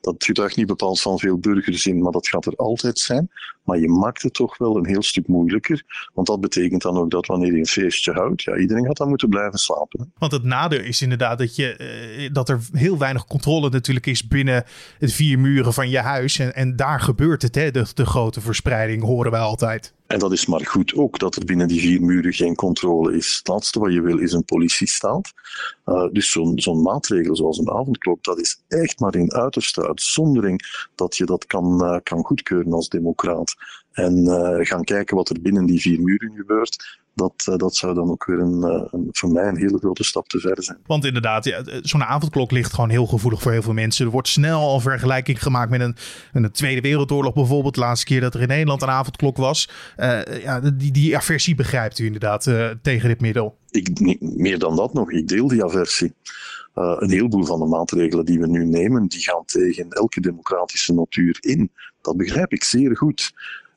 Dat 0.00 0.24
getuigt 0.24 0.56
niet 0.56 0.66
bepaald 0.66 1.00
van 1.00 1.18
veel 1.18 1.38
burgers 1.38 1.86
in, 1.86 2.02
maar 2.02 2.12
dat 2.12 2.28
gaat 2.28 2.46
er 2.46 2.56
altijd 2.56 2.98
zijn. 2.98 3.30
Maar 3.64 3.78
je 3.78 3.88
maakt 3.88 4.22
het 4.22 4.34
toch 4.34 4.58
wel 4.58 4.76
een 4.76 4.86
heel 4.86 5.02
stuk 5.02 5.26
moeilijker. 5.26 6.08
Want 6.14 6.26
dat 6.26 6.40
betekent 6.40 6.82
dan 6.82 6.96
ook 6.96 7.10
dat 7.10 7.26
wanneer 7.26 7.52
je 7.52 7.58
een 7.58 7.66
feestje 7.66 8.12
houdt, 8.12 8.42
ja, 8.42 8.56
iedereen 8.56 8.86
gaat 8.86 8.96
dan 8.96 9.10
moeten 9.12 9.28
blijven 9.28 9.58
slapen. 9.58 10.12
Want 10.18 10.32
het 10.32 10.42
nadeel 10.42 10.80
is 10.80 11.02
inderdaad 11.02 11.38
dat, 11.38 11.56
je, 11.56 11.76
uh, 12.18 12.28
dat 12.32 12.48
er 12.48 12.60
heel 12.72 12.98
weinig 12.98 13.24
controle 13.24 13.70
natuurlijk 13.70 14.06
is 14.06 14.26
binnen 14.26 14.64
het 14.98 15.12
vier 15.12 15.38
muren 15.38 15.72
van 15.72 15.90
je 15.90 15.98
huis. 15.98 16.38
En, 16.38 16.54
en 16.54 16.76
daar 16.76 17.00
gebeurt 17.00 17.42
het, 17.42 17.54
hè, 17.54 17.70
de, 17.70 17.86
de 17.94 18.06
grote 18.06 18.40
verspreiding, 18.40 19.02
horen 19.02 19.30
wij 19.30 19.40
altijd. 19.40 19.94
En 20.12 20.18
dat 20.18 20.32
is 20.32 20.46
maar 20.46 20.66
goed 20.66 20.94
ook, 20.94 21.18
dat 21.18 21.36
er 21.36 21.44
binnen 21.44 21.68
die 21.68 21.80
vier 21.80 22.02
muren 22.02 22.32
geen 22.32 22.54
controle 22.54 23.16
is. 23.16 23.36
Het 23.36 23.48
laatste 23.48 23.78
wat 23.78 23.92
je 23.92 24.00
wil 24.00 24.18
is 24.18 24.32
een 24.32 24.44
politiestaat. 24.44 25.32
Uh, 25.86 26.08
dus 26.12 26.30
zo'n 26.54 26.82
maatregel 26.82 27.36
zoals 27.36 27.58
een 27.58 27.70
avondklok, 27.70 28.24
dat 28.24 28.40
is 28.40 28.62
echt 28.68 29.00
maar 29.00 29.14
in 29.14 29.32
uiterste 29.32 29.86
uitzondering 29.86 30.88
dat 30.94 31.16
je 31.16 31.24
dat 31.24 31.46
kan, 31.46 31.84
uh, 31.84 31.96
kan 32.02 32.24
goedkeuren 32.24 32.72
als 32.72 32.88
democraat. 32.88 33.54
En 33.92 34.18
uh, 34.18 34.66
gaan 34.66 34.84
kijken 34.84 35.16
wat 35.16 35.28
er 35.28 35.40
binnen 35.40 35.66
die 35.66 35.80
vier 35.80 36.00
muren 36.00 36.32
gebeurt 36.36 37.00
dat, 37.14 37.58
dat 37.58 37.76
zou 37.76 37.94
dan 37.94 38.10
ook 38.10 38.24
weer 38.24 38.38
een, 38.38 38.88
voor 39.10 39.30
mij 39.30 39.48
een 39.48 39.56
hele 39.56 39.78
grote 39.78 40.04
stap 40.04 40.28
te 40.28 40.38
ver 40.38 40.62
zijn. 40.62 40.78
Want 40.86 41.04
inderdaad, 41.04 41.44
ja, 41.44 41.62
zo'n 41.82 42.04
avondklok 42.04 42.50
ligt 42.50 42.72
gewoon 42.72 42.90
heel 42.90 43.06
gevoelig 43.06 43.42
voor 43.42 43.52
heel 43.52 43.62
veel 43.62 43.72
mensen. 43.72 44.06
Er 44.06 44.12
wordt 44.12 44.28
snel 44.28 44.60
al 44.60 44.80
vergelijking 44.80 45.42
gemaakt 45.42 45.70
met 45.70 45.80
een, 45.80 45.96
een 46.32 46.50
Tweede 46.50 46.80
Wereldoorlog 46.80 47.34
bijvoorbeeld. 47.34 47.74
De 47.74 47.80
laatste 47.80 48.06
keer 48.06 48.20
dat 48.20 48.34
er 48.34 48.40
in 48.40 48.48
Nederland 48.48 48.82
een 48.82 48.88
avondklok 48.88 49.36
was. 49.36 49.68
Uh, 50.02 50.42
ja, 50.42 50.60
die, 50.60 50.92
die 50.92 51.16
aversie 51.16 51.54
begrijpt 51.54 51.98
u 51.98 52.04
inderdaad 52.04 52.42
tegen 52.82 53.08
dit 53.08 53.20
middel. 53.20 53.56
Ik, 53.70 54.18
meer 54.20 54.58
dan 54.58 54.76
dat 54.76 54.92
nog, 54.92 55.10
ik 55.10 55.28
deel 55.28 55.48
die 55.48 55.64
aversie. 55.64 56.14
Uh, 56.74 56.96
een 56.98 57.10
heleboel 57.10 57.44
van 57.44 57.58
de 57.58 57.66
maatregelen 57.66 58.24
die 58.24 58.40
we 58.40 58.46
nu 58.46 58.64
nemen, 58.64 59.06
die 59.06 59.20
gaan 59.20 59.44
tegen 59.44 59.90
elke 59.90 60.20
democratische 60.20 60.94
natuur 60.94 61.36
in. 61.40 61.70
Dat 62.00 62.16
begrijp 62.16 62.52
ik 62.52 62.64
zeer 62.64 62.96
goed. 62.96 63.32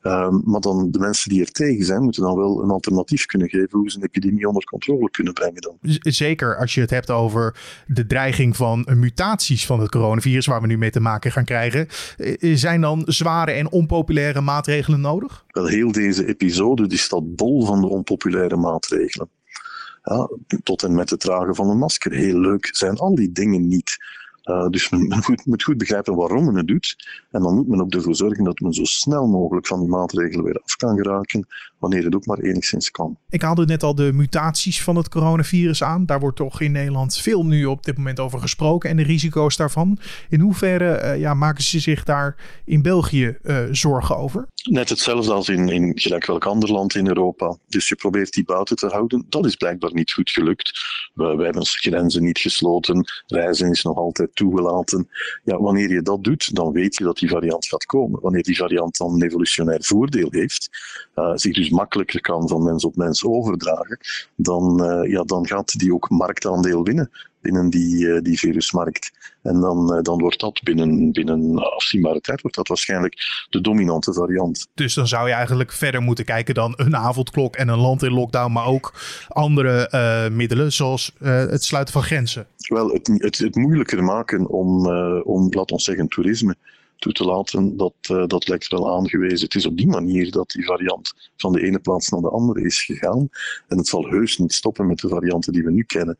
Um, 0.07 0.41
maar 0.45 0.61
dan 0.61 0.91
de 0.91 0.99
mensen 0.99 1.29
die 1.29 1.41
er 1.41 1.51
tegen 1.51 1.85
zijn, 1.85 2.01
moeten 2.01 2.23
dan 2.23 2.35
wel 2.35 2.63
een 2.63 2.69
alternatief 2.69 3.25
kunnen 3.25 3.49
geven 3.49 3.79
hoe 3.79 3.89
ze 3.89 3.97
een 3.97 4.03
epidemie 4.03 4.47
onder 4.47 4.63
controle 4.63 5.09
kunnen 5.09 5.33
brengen 5.33 5.61
dan. 5.61 5.77
Zeker 5.99 6.57
als 6.57 6.73
je 6.73 6.81
het 6.81 6.89
hebt 6.89 7.11
over 7.11 7.57
de 7.87 8.05
dreiging 8.05 8.55
van 8.55 8.87
mutaties 8.93 9.65
van 9.65 9.79
het 9.79 9.89
coronavirus, 9.89 10.45
waar 10.45 10.61
we 10.61 10.67
nu 10.67 10.77
mee 10.77 10.89
te 10.89 10.99
maken 10.99 11.31
gaan 11.31 11.43
krijgen. 11.43 11.87
Zijn 12.39 12.81
dan 12.81 13.03
zware 13.05 13.51
en 13.51 13.71
onpopulaire 13.71 14.41
maatregelen 14.41 15.01
nodig? 15.01 15.45
Wel, 15.47 15.65
heel 15.65 15.91
deze 15.91 16.27
episode 16.27 16.87
die 16.87 16.97
staat 16.97 17.35
bol 17.35 17.65
van 17.65 17.81
de 17.81 17.87
onpopulaire 17.87 18.55
maatregelen. 18.55 19.29
Ja, 20.03 20.29
tot 20.63 20.83
en 20.83 20.95
met 20.95 21.09
het 21.09 21.19
dragen 21.19 21.55
van 21.55 21.69
een 21.69 21.77
masker. 21.77 22.11
Heel 22.11 22.39
leuk 22.39 22.69
zijn 22.71 22.97
al 22.97 23.15
die 23.15 23.31
dingen 23.31 23.67
niet. 23.67 23.97
Uh, 24.45 24.67
dus 24.67 24.89
men 24.89 25.07
moet, 25.27 25.45
moet, 25.45 25.63
goed 25.63 25.77
begrijpen 25.77 26.15
waarom 26.15 26.45
men 26.45 26.55
het 26.55 26.67
doet. 26.67 26.95
En 27.31 27.41
dan 27.41 27.55
moet 27.55 27.67
men 27.67 27.81
ook 27.81 27.93
ervoor 27.93 28.15
zorgen 28.15 28.43
dat 28.43 28.59
men 28.59 28.73
zo 28.73 28.83
snel 28.83 29.27
mogelijk 29.27 29.67
van 29.67 29.79
die 29.79 29.89
maatregelen 29.89 30.45
weer 30.45 30.61
af 30.63 30.75
kan 30.75 30.97
geraken, 30.97 31.47
wanneer 31.79 32.03
het 32.03 32.15
ook 32.15 32.25
maar 32.25 32.39
enigszins 32.39 32.91
kan. 32.91 33.17
Ik 33.29 33.41
haalde 33.41 33.65
net 33.65 33.83
al 33.83 33.95
de 33.95 34.11
mutaties 34.13 34.83
van 34.83 34.95
het 34.95 35.09
coronavirus 35.09 35.83
aan. 35.83 36.05
Daar 36.05 36.19
wordt 36.19 36.37
toch 36.37 36.61
in 36.61 36.71
Nederland 36.71 37.17
veel 37.17 37.45
nu 37.45 37.65
op 37.65 37.83
dit 37.83 37.97
moment 37.97 38.19
over 38.19 38.39
gesproken 38.39 38.89
en 38.89 38.97
de 38.97 39.03
risico's 39.03 39.57
daarvan. 39.57 39.99
In 40.29 40.39
hoeverre 40.39 41.01
uh, 41.03 41.19
ja, 41.19 41.33
maken 41.33 41.63
ze 41.63 41.79
zich 41.79 42.03
daar 42.03 42.35
in 42.65 42.81
België 42.81 43.37
uh, 43.43 43.57
zorgen 43.71 44.17
over? 44.17 44.47
Net 44.63 44.89
hetzelfde 44.89 45.33
als 45.33 45.49
in, 45.49 45.69
in 45.69 45.91
gelijk 45.99 46.25
welk 46.25 46.45
ander 46.45 46.71
land 46.71 46.95
in 46.95 47.07
Europa. 47.07 47.57
Dus 47.67 47.87
je 47.87 47.95
probeert 47.95 48.33
die 48.33 48.45
buiten 48.45 48.75
te 48.75 48.87
houden. 48.87 49.25
Dat 49.29 49.45
is 49.45 49.55
blijkbaar 49.55 49.93
niet 49.93 50.11
goed 50.11 50.29
gelukt. 50.29 50.71
We, 51.13 51.23
we 51.23 51.43
hebben 51.43 51.61
onze 51.61 51.77
grenzen 51.77 52.23
niet 52.23 52.39
gesloten. 52.39 53.05
Reizen 53.25 53.69
is 53.69 53.83
nog 53.83 53.97
altijd 53.97 54.34
toegelaten. 54.35 55.09
Ja, 55.43 55.57
wanneer 55.57 55.89
je 55.89 56.01
dat 56.01 56.23
doet, 56.23 56.55
dan 56.55 56.71
weet 56.71 56.95
je 56.95 57.03
dat 57.03 57.17
die 57.17 57.29
variant 57.29 57.65
gaat 57.65 57.85
komen. 57.85 58.21
Wanneer 58.21 58.43
die 58.43 58.57
variant 58.57 58.97
dan 58.97 59.13
een 59.13 59.23
evolutionair 59.23 59.83
voordeel 59.83 60.27
heeft, 60.31 60.69
uh, 61.15 61.31
zich 61.35 61.53
dus 61.53 61.69
makkelijker 61.69 62.21
kan 62.21 62.47
van 62.47 62.63
mens 62.63 62.85
op 62.85 62.95
mens 62.95 63.25
overdragen, 63.25 63.99
dan, 64.35 64.83
uh, 64.83 65.11
ja, 65.11 65.23
dan 65.23 65.47
gaat 65.47 65.79
die 65.79 65.93
ook 65.93 66.09
marktaandeel 66.09 66.83
winnen 66.83 67.11
binnen 67.45 67.69
die, 67.69 68.05
uh, 68.05 68.21
die 68.21 68.39
virusmarkt. 68.39 69.11
En 69.41 69.59
dan, 69.59 69.99
dan 70.01 70.19
wordt 70.19 70.39
dat 70.39 70.63
binnen, 70.63 71.11
binnen 71.11 71.55
afzienbare 71.73 72.21
tijd 72.21 72.41
wordt 72.41 72.55
dat 72.55 72.67
waarschijnlijk 72.67 73.45
de 73.49 73.61
dominante 73.61 74.13
variant. 74.13 74.67
Dus 74.73 74.93
dan 74.93 75.07
zou 75.07 75.27
je 75.27 75.33
eigenlijk 75.33 75.71
verder 75.71 76.01
moeten 76.01 76.25
kijken 76.25 76.53
dan 76.53 76.73
een 76.75 76.95
avondklok 76.95 77.55
en 77.55 77.67
een 77.67 77.79
land 77.79 78.03
in 78.03 78.11
lockdown, 78.11 78.51
maar 78.51 78.65
ook 78.65 78.93
andere 79.27 79.89
uh, 79.91 80.35
middelen, 80.35 80.73
zoals 80.73 81.11
uh, 81.21 81.29
het 81.29 81.63
sluiten 81.63 81.93
van 81.93 82.03
grenzen. 82.03 82.47
Wel, 82.57 82.89
het, 82.89 83.07
het, 83.07 83.37
het 83.37 83.55
moeilijker 83.55 84.03
maken 84.03 84.47
om, 84.47 84.87
uh, 84.87 85.19
om, 85.23 85.47
laat 85.49 85.71
ons 85.71 85.83
zeggen, 85.83 86.07
toerisme 86.07 86.55
toe 87.05 87.13
te 87.13 87.25
laten, 87.25 87.77
dat, 87.77 87.93
uh, 88.11 88.25
dat 88.27 88.47
lijkt 88.47 88.67
wel 88.67 88.95
aangewezen. 88.95 89.45
Het 89.45 89.55
is 89.55 89.65
op 89.65 89.77
die 89.77 89.87
manier 89.87 90.31
dat 90.31 90.49
die 90.49 90.65
variant 90.65 91.13
van 91.37 91.51
de 91.51 91.61
ene 91.61 91.79
plaats 91.79 92.09
naar 92.09 92.21
de 92.21 92.29
andere 92.29 92.61
is 92.61 92.83
gegaan. 92.83 93.29
En 93.67 93.77
het 93.77 93.87
zal 93.87 94.07
heus 94.07 94.37
niet 94.37 94.53
stoppen 94.53 94.87
met 94.87 94.99
de 94.99 95.07
varianten 95.07 95.53
die 95.53 95.63
we 95.63 95.71
nu 95.71 95.83
kennen. 95.83 96.17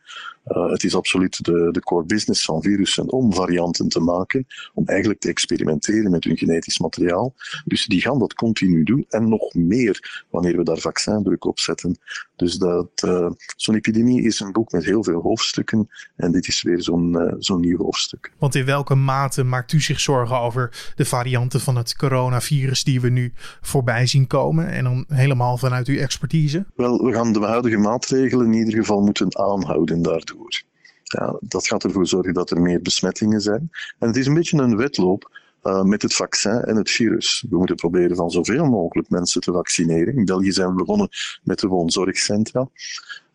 Uh, 0.48 0.70
het 0.70 0.84
is 0.84 0.96
absoluut 0.96 1.44
de, 1.44 1.70
de 1.72 1.80
core 1.80 2.06
business 2.06 2.46
van 2.46 2.62
virussen 2.62 3.12
om 3.12 3.34
varianten 3.34 3.88
te 3.88 4.00
maken, 4.00 4.46
om 4.74 4.86
eigenlijk 4.86 5.20
te 5.20 5.30
experimenteren 5.30 6.12
met 6.12 6.24
hun 6.24 6.38
genetisch 6.38 6.80
materiaal. 6.80 7.34
Dus 7.66 7.86
die 7.86 8.02
gaan 8.02 8.20
dat 8.20 8.34
continu 8.34 8.84
doen 8.84 9.06
en 9.10 9.30
nog 9.30 9.54
meer 9.54 10.26
wanneer 10.30 10.58
we 10.58 10.64
daar 10.64 10.78
vaccindruk 10.78 11.46
op 11.46 11.60
zetten. 11.60 11.98
Dus 12.36 12.56
dat, 12.56 12.90
uh, 13.06 13.30
zo'n 13.56 13.76
epidemie 13.76 14.24
is 14.24 14.40
een 14.40 14.52
boek 14.52 14.72
met 14.72 14.86
heel 14.86 15.04
veel 15.04 15.22
hoofdstukken 15.22 15.90
en 16.16 16.32
dit 16.32 16.48
is 16.48 16.62
weer 16.62 16.82
zo'n 16.82 17.14
uh, 17.14 17.34
zo'n 17.38 17.60
nieuw 17.60 17.78
hoofdstuk. 17.78 18.32
Want 18.38 18.56
in 18.56 18.66
welke 18.66 18.96
mate 18.96 19.44
maakt 19.44 19.72
u 19.72 19.82
zich 19.82 20.00
zorgen 20.00 20.40
over 20.40 20.94
de 20.96 21.06
varianten 21.06 21.60
van 21.60 21.76
het 21.76 21.96
coronavirus 21.96 22.84
die 22.84 23.02
we 23.02 23.10
nu 23.10 23.34
voorbij 23.62 24.06
zien 24.06 24.28
komen 24.28 24.70
en 24.70 24.84
dan 24.84 25.06
helemaal 25.08 25.58
vanuit 25.58 25.88
uw 25.88 25.98
expertise? 25.98 26.66
Wel, 26.76 27.06
we 27.06 27.14
gaan 27.14 27.34
de 27.34 27.40
huidige 27.40 27.78
maatregelen 27.78 28.46
in 28.46 28.54
ieder 28.54 28.74
geval 28.74 29.02
moeten 29.02 29.38
aanhouden 29.38 30.02
daardoor. 30.02 30.64
Ja, 31.04 31.40
dat 31.42 31.68
gaat 31.68 31.84
ervoor 31.84 32.08
zorgen 32.08 32.34
dat 32.34 32.52
er 32.52 32.62
meer 32.62 32.82
besmettingen 32.82 33.42
zijn. 33.42 33.70
En 34.00 34.08
het 34.08 34.16
is 34.16 34.26
een 34.26 34.34
beetje 34.34 34.62
een 34.62 34.78
wedloop 34.78 35.30
uh, 35.66 35.84
met 35.84 36.02
het 36.02 36.14
vaccin 36.14 36.62
en 36.62 36.76
het 36.76 36.90
virus. 36.90 37.46
We 37.50 37.58
moeten 37.58 37.76
proberen 37.76 38.16
van 38.16 38.32
zoveel 38.32 38.66
mogelijk 38.66 39.10
mensen 39.10 39.42
te 39.42 39.52
vaccineren. 39.52 40.16
In 40.16 40.26
België 40.26 40.52
zijn 40.52 40.70
we 40.70 40.76
begonnen 40.76 41.10
met 41.44 41.60
de 41.60 41.68
woonzorgcentra, 41.68 42.70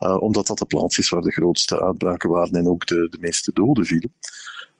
uh, 0.00 0.22
omdat 0.22 0.46
dat 0.46 0.58
de 0.58 0.64
plaats 0.64 0.98
is 0.98 1.08
waar 1.08 1.22
de 1.22 1.32
grootste 1.32 1.82
uitbraken 1.82 2.30
waren 2.30 2.54
en 2.54 2.68
ook 2.68 2.86
de, 2.86 3.06
de 3.10 3.18
meeste 3.20 3.52
doden 3.52 3.84
vielen. 3.84 4.12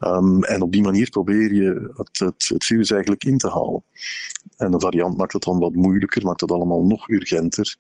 Um, 0.00 0.45
en 0.45 0.62
op 0.62 0.73
die 0.73 0.83
manier 0.83 1.11
probeer 1.11 1.54
je 1.54 1.92
het, 1.97 2.49
het, 2.49 2.64
virus 2.64 2.90
eigenlijk 2.90 3.25
in 3.25 3.38
te 3.38 3.49
halen. 3.49 3.85
En 4.57 4.73
een 4.73 4.80
variant 4.80 5.16
maakt 5.16 5.33
het 5.33 5.42
dan 5.42 5.59
wat 5.59 5.75
moeilijker, 5.75 6.25
maakt 6.25 6.40
het 6.40 6.50
allemaal 6.50 6.83
nog 6.83 7.09
urgenter. 7.09 7.76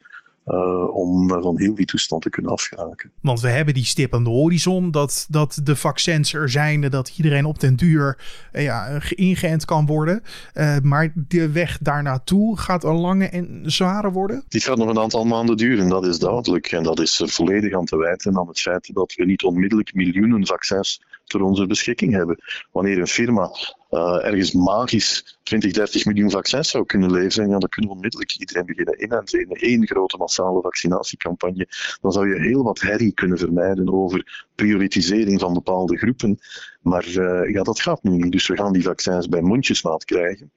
Uh, 0.50 0.96
om 0.96 1.28
van 1.28 1.58
heel 1.58 1.74
die 1.74 1.86
toestand 1.86 2.22
te 2.22 2.30
kunnen 2.30 2.52
afgeraken. 2.52 3.10
Want 3.20 3.40
we 3.40 3.48
hebben 3.48 3.74
die 3.74 3.84
stip 3.84 4.14
aan 4.14 4.24
de 4.24 4.30
horizon 4.30 4.90
dat, 4.90 5.26
dat 5.28 5.60
de 5.64 5.76
vaccins 5.76 6.34
er 6.34 6.50
zijn, 6.50 6.80
dat 6.80 7.12
iedereen 7.16 7.44
op 7.44 7.60
den 7.60 7.76
duur 7.76 8.18
uh, 8.52 8.62
ja, 8.62 9.00
ingeënt 9.08 9.64
kan 9.64 9.86
worden. 9.86 10.22
Uh, 10.54 10.78
maar 10.82 11.12
de 11.14 11.50
weg 11.50 11.78
daar 11.78 12.02
naartoe 12.02 12.58
gaat 12.58 12.84
een 12.84 12.96
lange 12.96 13.28
en 13.28 13.62
zware 13.64 14.10
worden? 14.10 14.44
Die 14.48 14.60
gaat 14.60 14.76
nog 14.76 14.88
een 14.88 14.98
aantal 14.98 15.24
maanden 15.24 15.56
duren, 15.56 15.88
dat 15.88 16.06
is 16.06 16.18
duidelijk. 16.18 16.72
En 16.72 16.82
dat 16.82 17.00
is 17.00 17.22
volledig 17.24 17.74
aan 17.74 17.84
te 17.84 17.96
wijten 17.96 18.38
aan 18.38 18.48
het 18.48 18.60
feit 18.60 18.94
dat 18.94 19.14
we 19.14 19.24
niet 19.24 19.42
onmiddellijk 19.42 19.94
miljoenen 19.94 20.46
vaccins 20.46 21.02
ter 21.24 21.42
onze 21.42 21.66
beschikking 21.66 22.12
hebben. 22.12 22.38
Wanneer 22.70 22.98
een 22.98 23.06
firma 23.06 23.50
ergens 23.98 24.52
magisch 24.52 25.38
20, 25.42 25.72
30 25.72 26.04
miljoen 26.04 26.30
vaccins 26.30 26.70
zou 26.70 26.84
kunnen 26.84 27.10
leveren, 27.10 27.48
ja, 27.50 27.58
dan 27.58 27.68
kunnen 27.68 27.90
we 27.90 27.96
onmiddellijk 27.96 28.36
iedereen 28.38 28.66
beginnen 28.66 29.02
inenten 29.02 29.40
in 29.40 29.50
één 29.50 29.86
grote 29.86 30.16
massale 30.16 30.60
vaccinatiecampagne. 30.60 31.68
Dan 32.00 32.12
zou 32.12 32.28
je 32.28 32.40
heel 32.40 32.62
wat 32.62 32.80
herrie 32.80 33.12
kunnen 33.12 33.38
vermijden 33.38 33.92
over 33.92 34.48
prioritisering 34.54 35.40
van 35.40 35.52
bepaalde 35.52 35.96
groepen. 35.96 36.38
Maar 36.80 37.06
uh, 37.06 37.52
ja, 37.52 37.62
dat 37.62 37.80
gaat 37.80 38.02
nu 38.02 38.10
niet. 38.10 38.32
Dus 38.32 38.48
we 38.48 38.56
gaan 38.56 38.72
die 38.72 38.82
vaccins 38.82 39.28
bij 39.28 39.42
mondjesmaat 39.42 40.04
krijgen. 40.04 40.50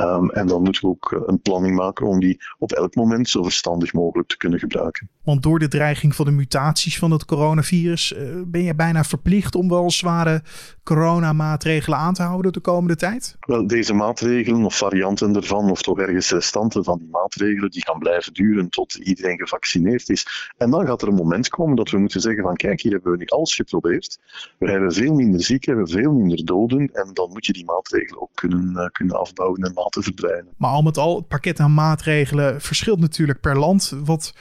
Um, 0.00 0.30
en 0.30 0.46
dan 0.46 0.62
moeten 0.62 0.82
we 0.82 0.88
ook 0.88 1.24
een 1.26 1.40
planning 1.40 1.76
maken 1.76 2.06
om 2.06 2.20
die 2.20 2.40
op 2.58 2.72
elk 2.72 2.94
moment 2.94 3.28
zo 3.28 3.42
verstandig 3.42 3.92
mogelijk 3.92 4.28
te 4.28 4.36
kunnen 4.36 4.58
gebruiken. 4.58 5.08
Want 5.22 5.42
door 5.42 5.58
de 5.58 5.68
dreiging 5.68 6.14
van 6.14 6.24
de 6.24 6.30
mutaties 6.30 6.98
van 6.98 7.10
het 7.10 7.24
coronavirus 7.24 8.12
uh, 8.12 8.42
ben 8.46 8.62
je 8.62 8.74
bijna 8.74 9.04
verplicht 9.04 9.54
om 9.54 9.68
wel 9.68 9.90
zware 9.90 10.42
coronamaatregelen 10.82 11.98
aan 11.98 12.14
te 12.14 12.22
houden 12.22 12.52
de 12.52 12.60
komende 12.60 12.96
tijd? 12.96 13.36
Wel, 13.40 13.66
deze 13.66 13.94
maatregelen 13.94 14.64
of 14.64 14.76
varianten 14.76 15.36
ervan, 15.36 15.70
of 15.70 15.82
toch 15.82 15.98
ergens 15.98 16.30
restanten 16.30 16.84
van 16.84 16.98
die 16.98 17.08
maatregelen, 17.10 17.70
die 17.70 17.84
gaan 17.84 17.98
blijven 17.98 18.32
duren 18.32 18.68
tot 18.68 18.94
iedereen 18.94 19.38
gevaccineerd 19.38 20.08
is. 20.08 20.52
En 20.56 20.70
dan 20.70 20.86
gaat 20.86 21.02
er 21.02 21.08
een 21.08 21.14
moment 21.14 21.48
komen 21.48 21.76
dat 21.76 21.90
we 21.90 21.98
moeten 21.98 22.20
zeggen 22.20 22.42
van 22.42 22.56
kijk, 22.56 22.80
hier 22.80 22.92
hebben 22.92 23.12
we 23.12 23.18
nu 23.18 23.26
alles 23.26 23.54
geprobeerd. 23.54 24.18
We 24.58 24.70
hebben 24.70 24.92
veel 24.92 25.14
minder 25.14 25.42
zieken, 25.42 25.72
we 25.72 25.78
hebben 25.78 26.02
veel 26.02 26.12
minder 26.12 26.44
doden 26.44 26.90
en 26.92 27.10
dan 27.12 27.30
moet 27.30 27.46
je 27.46 27.52
die 27.52 27.64
maatregelen 27.64 28.22
ook 28.22 28.30
kunnen, 28.34 28.72
uh, 28.76 28.86
kunnen 28.92 29.18
afbouwen 29.18 29.62
en 29.62 29.74
laten 29.84 30.02
verdwijnen. 30.02 30.52
Maar 30.56 30.70
al 30.70 30.82
met 30.82 30.98
al, 30.98 31.16
het 31.16 31.28
pakket 31.28 31.60
aan 31.60 31.74
maatregelen 31.74 32.60
verschilt 32.60 33.00
natuurlijk 33.00 33.40
per 33.40 33.58
land 33.58 33.92
wat 34.04 34.34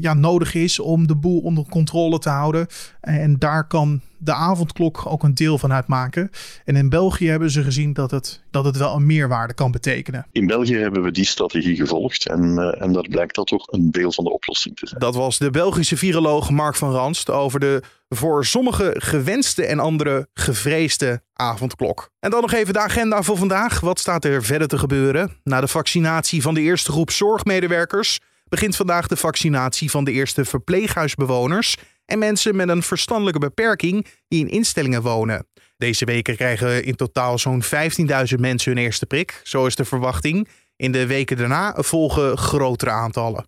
ja, 0.00 0.14
nodig 0.14 0.54
is 0.54 0.78
om 0.78 1.06
de 1.06 1.16
boel 1.16 1.40
onder 1.40 1.64
controle 1.68 2.18
te 2.18 2.28
houden. 2.28 2.66
En 3.00 3.38
daar 3.38 3.66
kan 3.66 4.00
de 4.18 4.32
avondklok 4.32 5.06
ook 5.06 5.22
een 5.22 5.34
deel 5.34 5.58
van 5.58 5.72
uitmaken. 5.72 6.30
En 6.64 6.76
in 6.76 6.88
België 6.88 7.28
hebben 7.28 7.50
ze 7.50 7.62
gezien 7.62 7.92
dat 7.92 8.10
het, 8.10 8.42
dat 8.50 8.64
het 8.64 8.76
wel 8.76 8.94
een 8.94 9.06
meerwaarde 9.06 9.54
kan 9.54 9.70
betekenen. 9.70 10.26
In 10.32 10.46
België 10.46 10.76
hebben 10.76 11.02
we 11.02 11.10
die 11.10 11.24
strategie 11.24 11.76
gevolgd 11.76 12.28
en, 12.28 12.42
uh, 12.42 12.82
en 12.82 12.92
daar 12.92 13.08
blijkt 13.08 13.34
dat 13.34 13.46
toch 13.46 13.72
een 13.72 13.90
deel 13.90 14.12
van 14.12 14.24
de 14.24 14.32
oplossing 14.32 14.76
te 14.76 14.86
zijn. 14.86 15.00
Dat 15.00 15.14
was 15.14 15.38
de 15.38 15.50
Belgische 15.50 15.96
viroloog 15.96 16.50
Mark 16.50 16.74
van 16.74 16.90
Ranst 16.90 17.30
over 17.30 17.60
de 17.60 17.82
voor 18.08 18.44
sommigen 18.44 19.02
gewenste 19.02 19.66
en 19.66 19.78
andere 19.78 20.28
gevreesde 20.34 21.22
avondklok. 21.32 22.10
En 22.20 22.30
dan 22.30 22.40
nog 22.40 22.52
even 22.52 22.72
de 22.72 22.78
agenda 22.78 23.22
voor 23.22 23.36
vandaag. 23.36 23.80
Wat 23.80 23.98
staat 23.98 24.24
er 24.24 24.44
verder 24.44 24.68
te 24.68 24.78
gebeuren? 24.78 25.32
Na 25.42 25.60
de 25.60 25.68
vaccinatie 25.68 26.42
van 26.42 26.54
de 26.54 26.60
eerste 26.60 26.92
groep 26.92 27.10
zorgmedewerkers 27.10 28.20
begint 28.48 28.76
vandaag 28.76 29.06
de 29.06 29.16
vaccinatie 29.16 29.90
van 29.90 30.04
de 30.04 30.12
eerste 30.12 30.44
verpleeghuisbewoners 30.44 31.76
en 32.04 32.18
mensen 32.18 32.56
met 32.56 32.68
een 32.68 32.82
verstandelijke 32.82 33.38
beperking 33.38 34.06
die 34.28 34.40
in 34.40 34.50
instellingen 34.50 35.02
wonen. 35.02 35.46
Deze 35.76 36.04
weken 36.04 36.36
krijgen 36.36 36.84
in 36.84 36.96
totaal 36.96 37.38
zo'n 37.38 37.62
15.000 37.64 37.70
mensen 38.38 38.72
hun 38.72 38.82
eerste 38.82 39.06
prik, 39.06 39.40
zo 39.42 39.66
is 39.66 39.76
de 39.76 39.84
verwachting. 39.84 40.48
In 40.76 40.92
de 40.92 41.06
weken 41.06 41.36
daarna 41.36 41.74
volgen 41.76 42.38
grotere 42.38 42.90
aantallen. 42.90 43.46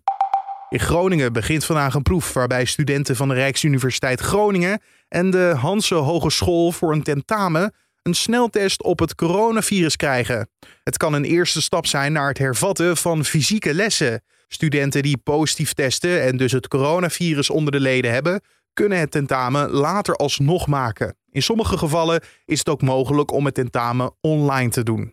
In 0.69 0.79
Groningen 0.79 1.33
begint 1.33 1.65
vandaag 1.65 1.93
een 1.93 2.01
proef 2.01 2.33
waarbij 2.33 2.65
studenten 2.65 3.15
van 3.15 3.27
de 3.27 3.33
Rijksuniversiteit 3.33 4.19
Groningen 4.19 4.81
en 5.07 5.31
de 5.31 5.53
Hanse 5.57 5.95
Hogeschool 5.95 6.71
voor 6.71 6.93
een 6.93 7.03
tentamen 7.03 7.73
een 8.07 8.13
sneltest 8.13 8.83
op 8.83 8.99
het 8.99 9.15
coronavirus 9.15 9.95
krijgen. 9.95 10.49
Het 10.83 10.97
kan 10.97 11.13
een 11.13 11.23
eerste 11.23 11.61
stap 11.61 11.85
zijn 11.85 12.11
naar 12.11 12.27
het 12.27 12.37
hervatten 12.37 12.97
van 12.97 13.25
fysieke 13.25 13.73
lessen. 13.73 14.23
Studenten 14.47 15.03
die 15.03 15.17
positief 15.17 15.73
testen 15.73 16.23
en 16.23 16.37
dus 16.37 16.51
het 16.51 16.67
coronavirus 16.67 17.49
onder 17.49 17.71
de 17.71 17.79
leden 17.79 18.11
hebben, 18.11 18.41
kunnen 18.73 18.99
het 18.99 19.11
tentamen 19.11 19.69
later 19.69 20.15
alsnog 20.15 20.67
maken. 20.67 21.17
In 21.31 21.41
sommige 21.41 21.77
gevallen 21.77 22.21
is 22.45 22.59
het 22.59 22.69
ook 22.69 22.81
mogelijk 22.81 23.31
om 23.31 23.45
het 23.45 23.53
tentamen 23.53 24.15
online 24.21 24.69
te 24.69 24.83
doen. 24.83 25.11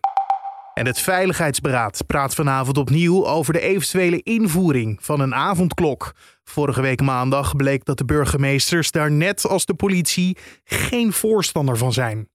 En 0.73 0.85
het 0.85 0.99
Veiligheidsberaad 0.99 2.03
praat 2.07 2.35
vanavond 2.35 2.77
opnieuw 2.77 3.25
over 3.25 3.53
de 3.53 3.59
eventuele 3.59 4.21
invoering 4.23 4.97
van 5.01 5.19
een 5.19 5.35
avondklok. 5.35 6.13
Vorige 6.43 6.81
week 6.81 7.01
maandag 7.01 7.55
bleek 7.55 7.85
dat 7.85 7.97
de 7.97 8.05
burgemeesters 8.05 8.91
daar 8.91 9.11
net 9.11 9.45
als 9.45 9.65
de 9.65 9.73
politie 9.73 10.37
geen 10.63 11.13
voorstander 11.13 11.77
van 11.77 11.93
zijn. 11.93 12.29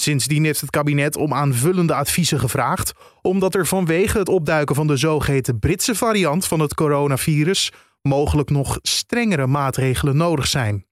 Sindsdien 0.00 0.44
heeft 0.44 0.60
het 0.60 0.70
kabinet 0.70 1.16
om 1.16 1.34
aanvullende 1.34 1.94
adviezen 1.94 2.40
gevraagd, 2.40 2.92
omdat 3.22 3.54
er 3.54 3.66
vanwege 3.66 4.18
het 4.18 4.28
opduiken 4.28 4.74
van 4.74 4.86
de 4.86 4.96
zogeheten 4.96 5.58
Britse 5.58 5.94
variant 5.94 6.46
van 6.46 6.60
het 6.60 6.74
coronavirus 6.74 7.72
mogelijk 8.02 8.50
nog 8.50 8.78
strengere 8.82 9.46
maatregelen 9.46 10.16
nodig 10.16 10.46
zijn. 10.46 10.86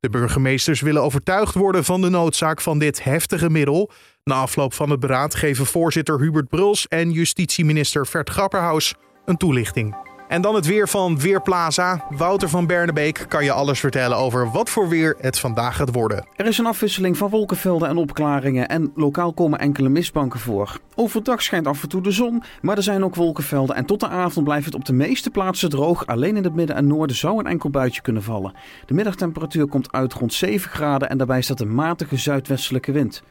De 0.00 0.10
burgemeesters 0.10 0.80
willen 0.80 1.02
overtuigd 1.02 1.54
worden 1.54 1.84
van 1.84 2.00
de 2.00 2.08
noodzaak 2.08 2.60
van 2.60 2.78
dit 2.78 3.04
heftige 3.04 3.50
middel. 3.50 3.90
Na 4.24 4.34
afloop 4.34 4.74
van 4.74 4.90
het 4.90 5.00
beraad 5.00 5.34
geven 5.34 5.66
voorzitter 5.66 6.20
Hubert 6.20 6.48
Bruls 6.48 6.88
en 6.88 7.10
justitieminister 7.10 8.06
Vert 8.06 8.30
Grapperhaus 8.30 8.94
een 9.24 9.36
toelichting. 9.36 10.09
En 10.30 10.42
dan 10.42 10.54
het 10.54 10.66
weer 10.66 10.88
van 10.88 11.18
Weerplaza. 11.18 12.04
Wouter 12.10 12.48
van 12.48 12.66
Bernebeek 12.66 13.24
kan 13.28 13.44
je 13.44 13.52
alles 13.52 13.80
vertellen 13.80 14.16
over 14.16 14.50
wat 14.50 14.70
voor 14.70 14.88
weer 14.88 15.16
het 15.20 15.38
vandaag 15.38 15.76
gaat 15.76 15.92
worden. 15.92 16.26
Er 16.36 16.46
is 16.46 16.58
een 16.58 16.66
afwisseling 16.66 17.16
van 17.16 17.30
wolkenvelden 17.30 17.88
en 17.88 17.96
opklaringen 17.96 18.68
en 18.68 18.92
lokaal 18.94 19.32
komen 19.32 19.58
enkele 19.58 19.88
mistbanken 19.88 20.40
voor. 20.40 20.78
Overdag 20.94 21.42
schijnt 21.42 21.66
af 21.66 21.82
en 21.82 21.88
toe 21.88 22.02
de 22.02 22.10
zon, 22.10 22.42
maar 22.62 22.76
er 22.76 22.82
zijn 22.82 23.04
ook 23.04 23.14
wolkenvelden 23.14 23.76
en 23.76 23.84
tot 23.84 24.00
de 24.00 24.08
avond 24.08 24.44
blijft 24.44 24.64
het 24.64 24.74
op 24.74 24.84
de 24.84 24.92
meeste 24.92 25.30
plaatsen 25.30 25.70
droog. 25.70 26.06
Alleen 26.06 26.36
in 26.36 26.44
het 26.44 26.54
midden 26.54 26.76
en 26.76 26.86
noorden 26.86 27.16
zou 27.16 27.38
een 27.38 27.46
enkel 27.46 27.70
buitje 27.70 28.00
kunnen 28.00 28.22
vallen. 28.22 28.52
De 28.86 28.94
middagtemperatuur 28.94 29.66
komt 29.66 29.92
uit 29.92 30.12
rond 30.12 30.34
7 30.34 30.70
graden 30.70 31.08
en 31.08 31.18
daarbij 31.18 31.42
staat 31.42 31.60
een 31.60 31.74
matige 31.74 32.16
zuidwestelijke 32.16 32.92
wind. 32.92 33.22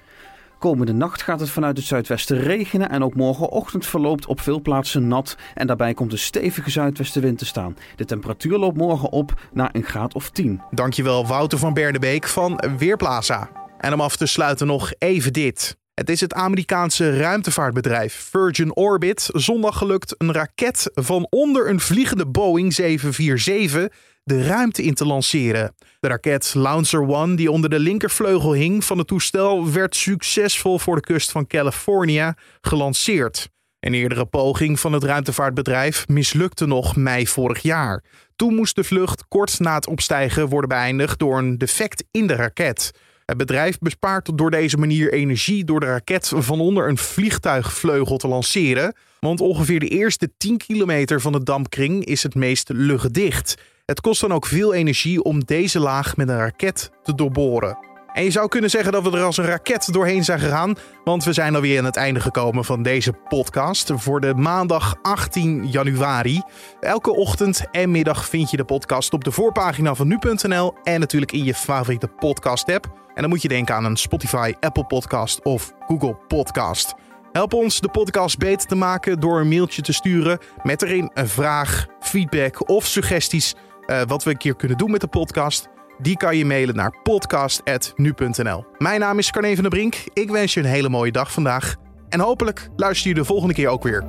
Komende 0.59 0.93
nacht 0.93 1.21
gaat 1.21 1.39
het 1.39 1.49
vanuit 1.49 1.77
het 1.77 1.85
zuidwesten 1.85 2.39
regenen 2.39 2.89
en 2.89 3.03
ook 3.03 3.15
morgenochtend 3.15 3.85
verloopt 3.85 4.25
op 4.25 4.41
veel 4.41 4.61
plaatsen 4.61 5.07
nat 5.07 5.37
en 5.53 5.67
daarbij 5.67 5.93
komt 5.93 6.11
een 6.11 6.17
stevige 6.17 6.69
zuidwestenwind 6.69 7.37
te 7.37 7.45
staan. 7.45 7.77
De 7.95 8.05
temperatuur 8.05 8.57
loopt 8.57 8.77
morgen 8.77 9.11
op 9.11 9.33
naar 9.53 9.69
een 9.71 9.83
graad 9.83 10.13
of 10.13 10.29
10. 10.29 10.61
Dankjewel 10.71 11.27
Wouter 11.27 11.57
van 11.57 11.73
Bernebeek 11.73 12.27
van 12.27 12.63
Weerplaza. 12.77 13.49
En 13.77 13.93
om 13.93 14.01
af 14.01 14.15
te 14.15 14.25
sluiten 14.25 14.67
nog 14.67 14.93
even 14.97 15.33
dit. 15.33 15.77
Het 15.93 16.09
is 16.09 16.21
het 16.21 16.33
Amerikaanse 16.33 17.17
ruimtevaartbedrijf 17.17 18.13
Virgin 18.13 18.75
Orbit 18.75 19.29
zondag 19.31 19.77
gelukt 19.77 20.15
een 20.17 20.33
raket 20.33 20.91
van 20.93 21.27
onder 21.29 21.69
een 21.69 21.79
vliegende 21.79 22.27
Boeing 22.27 22.73
747 22.73 23.87
de 24.29 24.43
ruimte 24.43 24.83
in 24.83 24.93
te 24.93 25.05
lanceren. 25.05 25.75
De 25.99 26.07
raket 26.07 26.53
Launcher 26.53 27.07
One, 27.07 27.35
die 27.35 27.51
onder 27.51 27.69
de 27.69 27.79
linkervleugel 27.79 28.53
hing 28.53 28.83
van 28.85 28.97
het 28.97 29.07
toestel, 29.07 29.71
werd 29.71 29.95
succesvol 29.95 30.79
voor 30.79 30.95
de 30.95 31.01
kust 31.01 31.31
van 31.31 31.47
Californië 31.47 32.33
gelanceerd. 32.61 33.49
Een 33.79 33.93
eerdere 33.93 34.25
poging 34.25 34.79
van 34.79 34.93
het 34.93 35.03
ruimtevaartbedrijf 35.03 36.07
mislukte 36.07 36.65
nog 36.65 36.95
mei 36.95 37.27
vorig 37.27 37.61
jaar. 37.61 38.03
Toen 38.35 38.55
moest 38.55 38.75
de 38.75 38.83
vlucht 38.83 39.25
kort 39.27 39.59
na 39.59 39.75
het 39.75 39.87
opstijgen 39.87 40.47
worden 40.47 40.69
beëindigd 40.69 41.19
door 41.19 41.37
een 41.37 41.57
defect 41.57 42.03
in 42.11 42.27
de 42.27 42.35
raket. 42.35 42.91
Het 43.25 43.37
bedrijf 43.37 43.77
bespaart 43.79 44.37
door 44.37 44.51
deze 44.51 44.77
manier 44.77 45.13
energie 45.13 45.63
door 45.63 45.79
de 45.79 45.85
raket 45.85 46.31
van 46.35 46.59
onder 46.59 46.89
een 46.89 46.97
vliegtuigvleugel 46.97 48.17
te 48.17 48.27
lanceren. 48.27 48.95
Want 49.19 49.41
ongeveer 49.41 49.79
de 49.79 49.87
eerste 49.87 50.31
10 50.37 50.57
kilometer 50.57 51.21
van 51.21 51.31
de 51.31 51.43
dampkring 51.43 52.05
is 52.05 52.23
het 52.23 52.35
meest 52.35 52.69
luchtdicht. 52.73 53.55
Het 53.89 54.01
kost 54.01 54.21
dan 54.21 54.33
ook 54.33 54.45
veel 54.45 54.73
energie 54.73 55.23
om 55.23 55.45
deze 55.45 55.79
laag 55.79 56.17
met 56.17 56.29
een 56.29 56.37
raket 56.37 56.91
te 57.03 57.15
doorboren. 57.15 57.77
En 58.13 58.23
je 58.23 58.31
zou 58.31 58.47
kunnen 58.47 58.69
zeggen 58.69 58.91
dat 58.91 59.03
we 59.03 59.17
er 59.17 59.23
als 59.23 59.37
een 59.37 59.45
raket 59.45 59.93
doorheen 59.93 60.23
zijn 60.23 60.39
gegaan, 60.39 60.75
want 61.03 61.23
we 61.23 61.33
zijn 61.33 61.55
alweer 61.55 61.79
aan 61.79 61.85
het 61.85 61.95
einde 61.95 62.19
gekomen 62.19 62.65
van 62.65 62.83
deze 62.83 63.13
podcast 63.13 63.91
voor 63.95 64.21
de 64.21 64.33
maandag 64.33 64.95
18 65.01 65.67
januari. 65.69 66.41
Elke 66.79 67.15
ochtend 67.15 67.63
en 67.71 67.91
middag 67.91 68.29
vind 68.29 68.51
je 68.51 68.57
de 68.57 68.65
podcast 68.65 69.13
op 69.13 69.23
de 69.23 69.31
voorpagina 69.31 69.95
van 69.95 70.07
nu.nl 70.07 70.73
en 70.83 70.99
natuurlijk 70.99 71.31
in 71.31 71.43
je 71.43 71.53
favoriete 71.53 72.07
podcast-app. 72.07 72.85
En 73.13 73.21
dan 73.21 73.29
moet 73.29 73.41
je 73.41 73.47
denken 73.47 73.75
aan 73.75 73.85
een 73.85 73.97
Spotify, 73.97 74.53
Apple 74.59 74.85
Podcast 74.85 75.43
of 75.43 75.73
Google 75.87 76.17
Podcast. 76.27 76.93
Help 77.31 77.53
ons 77.53 77.79
de 77.79 77.89
podcast 77.89 78.37
beter 78.37 78.67
te 78.67 78.75
maken 78.75 79.19
door 79.19 79.39
een 79.39 79.47
mailtje 79.47 79.81
te 79.81 79.93
sturen 79.93 80.39
met 80.63 80.81
erin 80.81 81.11
een 81.13 81.27
vraag, 81.27 81.85
feedback 81.99 82.69
of 82.69 82.85
suggesties 82.85 83.55
uh, 83.89 84.01
wat 84.07 84.23
we 84.23 84.29
een 84.29 84.37
keer 84.37 84.55
kunnen 84.55 84.77
doen 84.77 84.91
met 84.91 85.01
de 85.01 85.07
podcast. 85.07 85.67
Die 85.97 86.17
kan 86.17 86.37
je 86.37 86.45
mailen 86.45 86.75
naar 86.75 86.95
podcast.nu.nl. 87.03 88.65
Mijn 88.77 88.99
naam 88.99 89.17
is 89.17 89.31
Carne 89.31 89.53
van 89.53 89.61
der 89.61 89.71
Brink. 89.71 89.95
Ik 90.13 90.29
wens 90.29 90.53
je 90.53 90.59
een 90.59 90.65
hele 90.65 90.89
mooie 90.89 91.11
dag 91.11 91.31
vandaag. 91.31 91.75
En 92.09 92.19
hopelijk 92.19 92.69
luister 92.75 93.09
je 93.09 93.15
de 93.15 93.25
volgende 93.25 93.53
keer 93.53 93.67
ook 93.67 93.83
weer. 93.83 94.03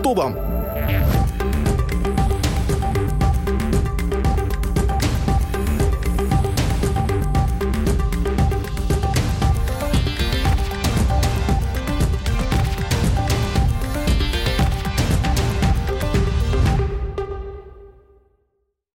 Tot 0.00 0.16
dan! 0.16 0.36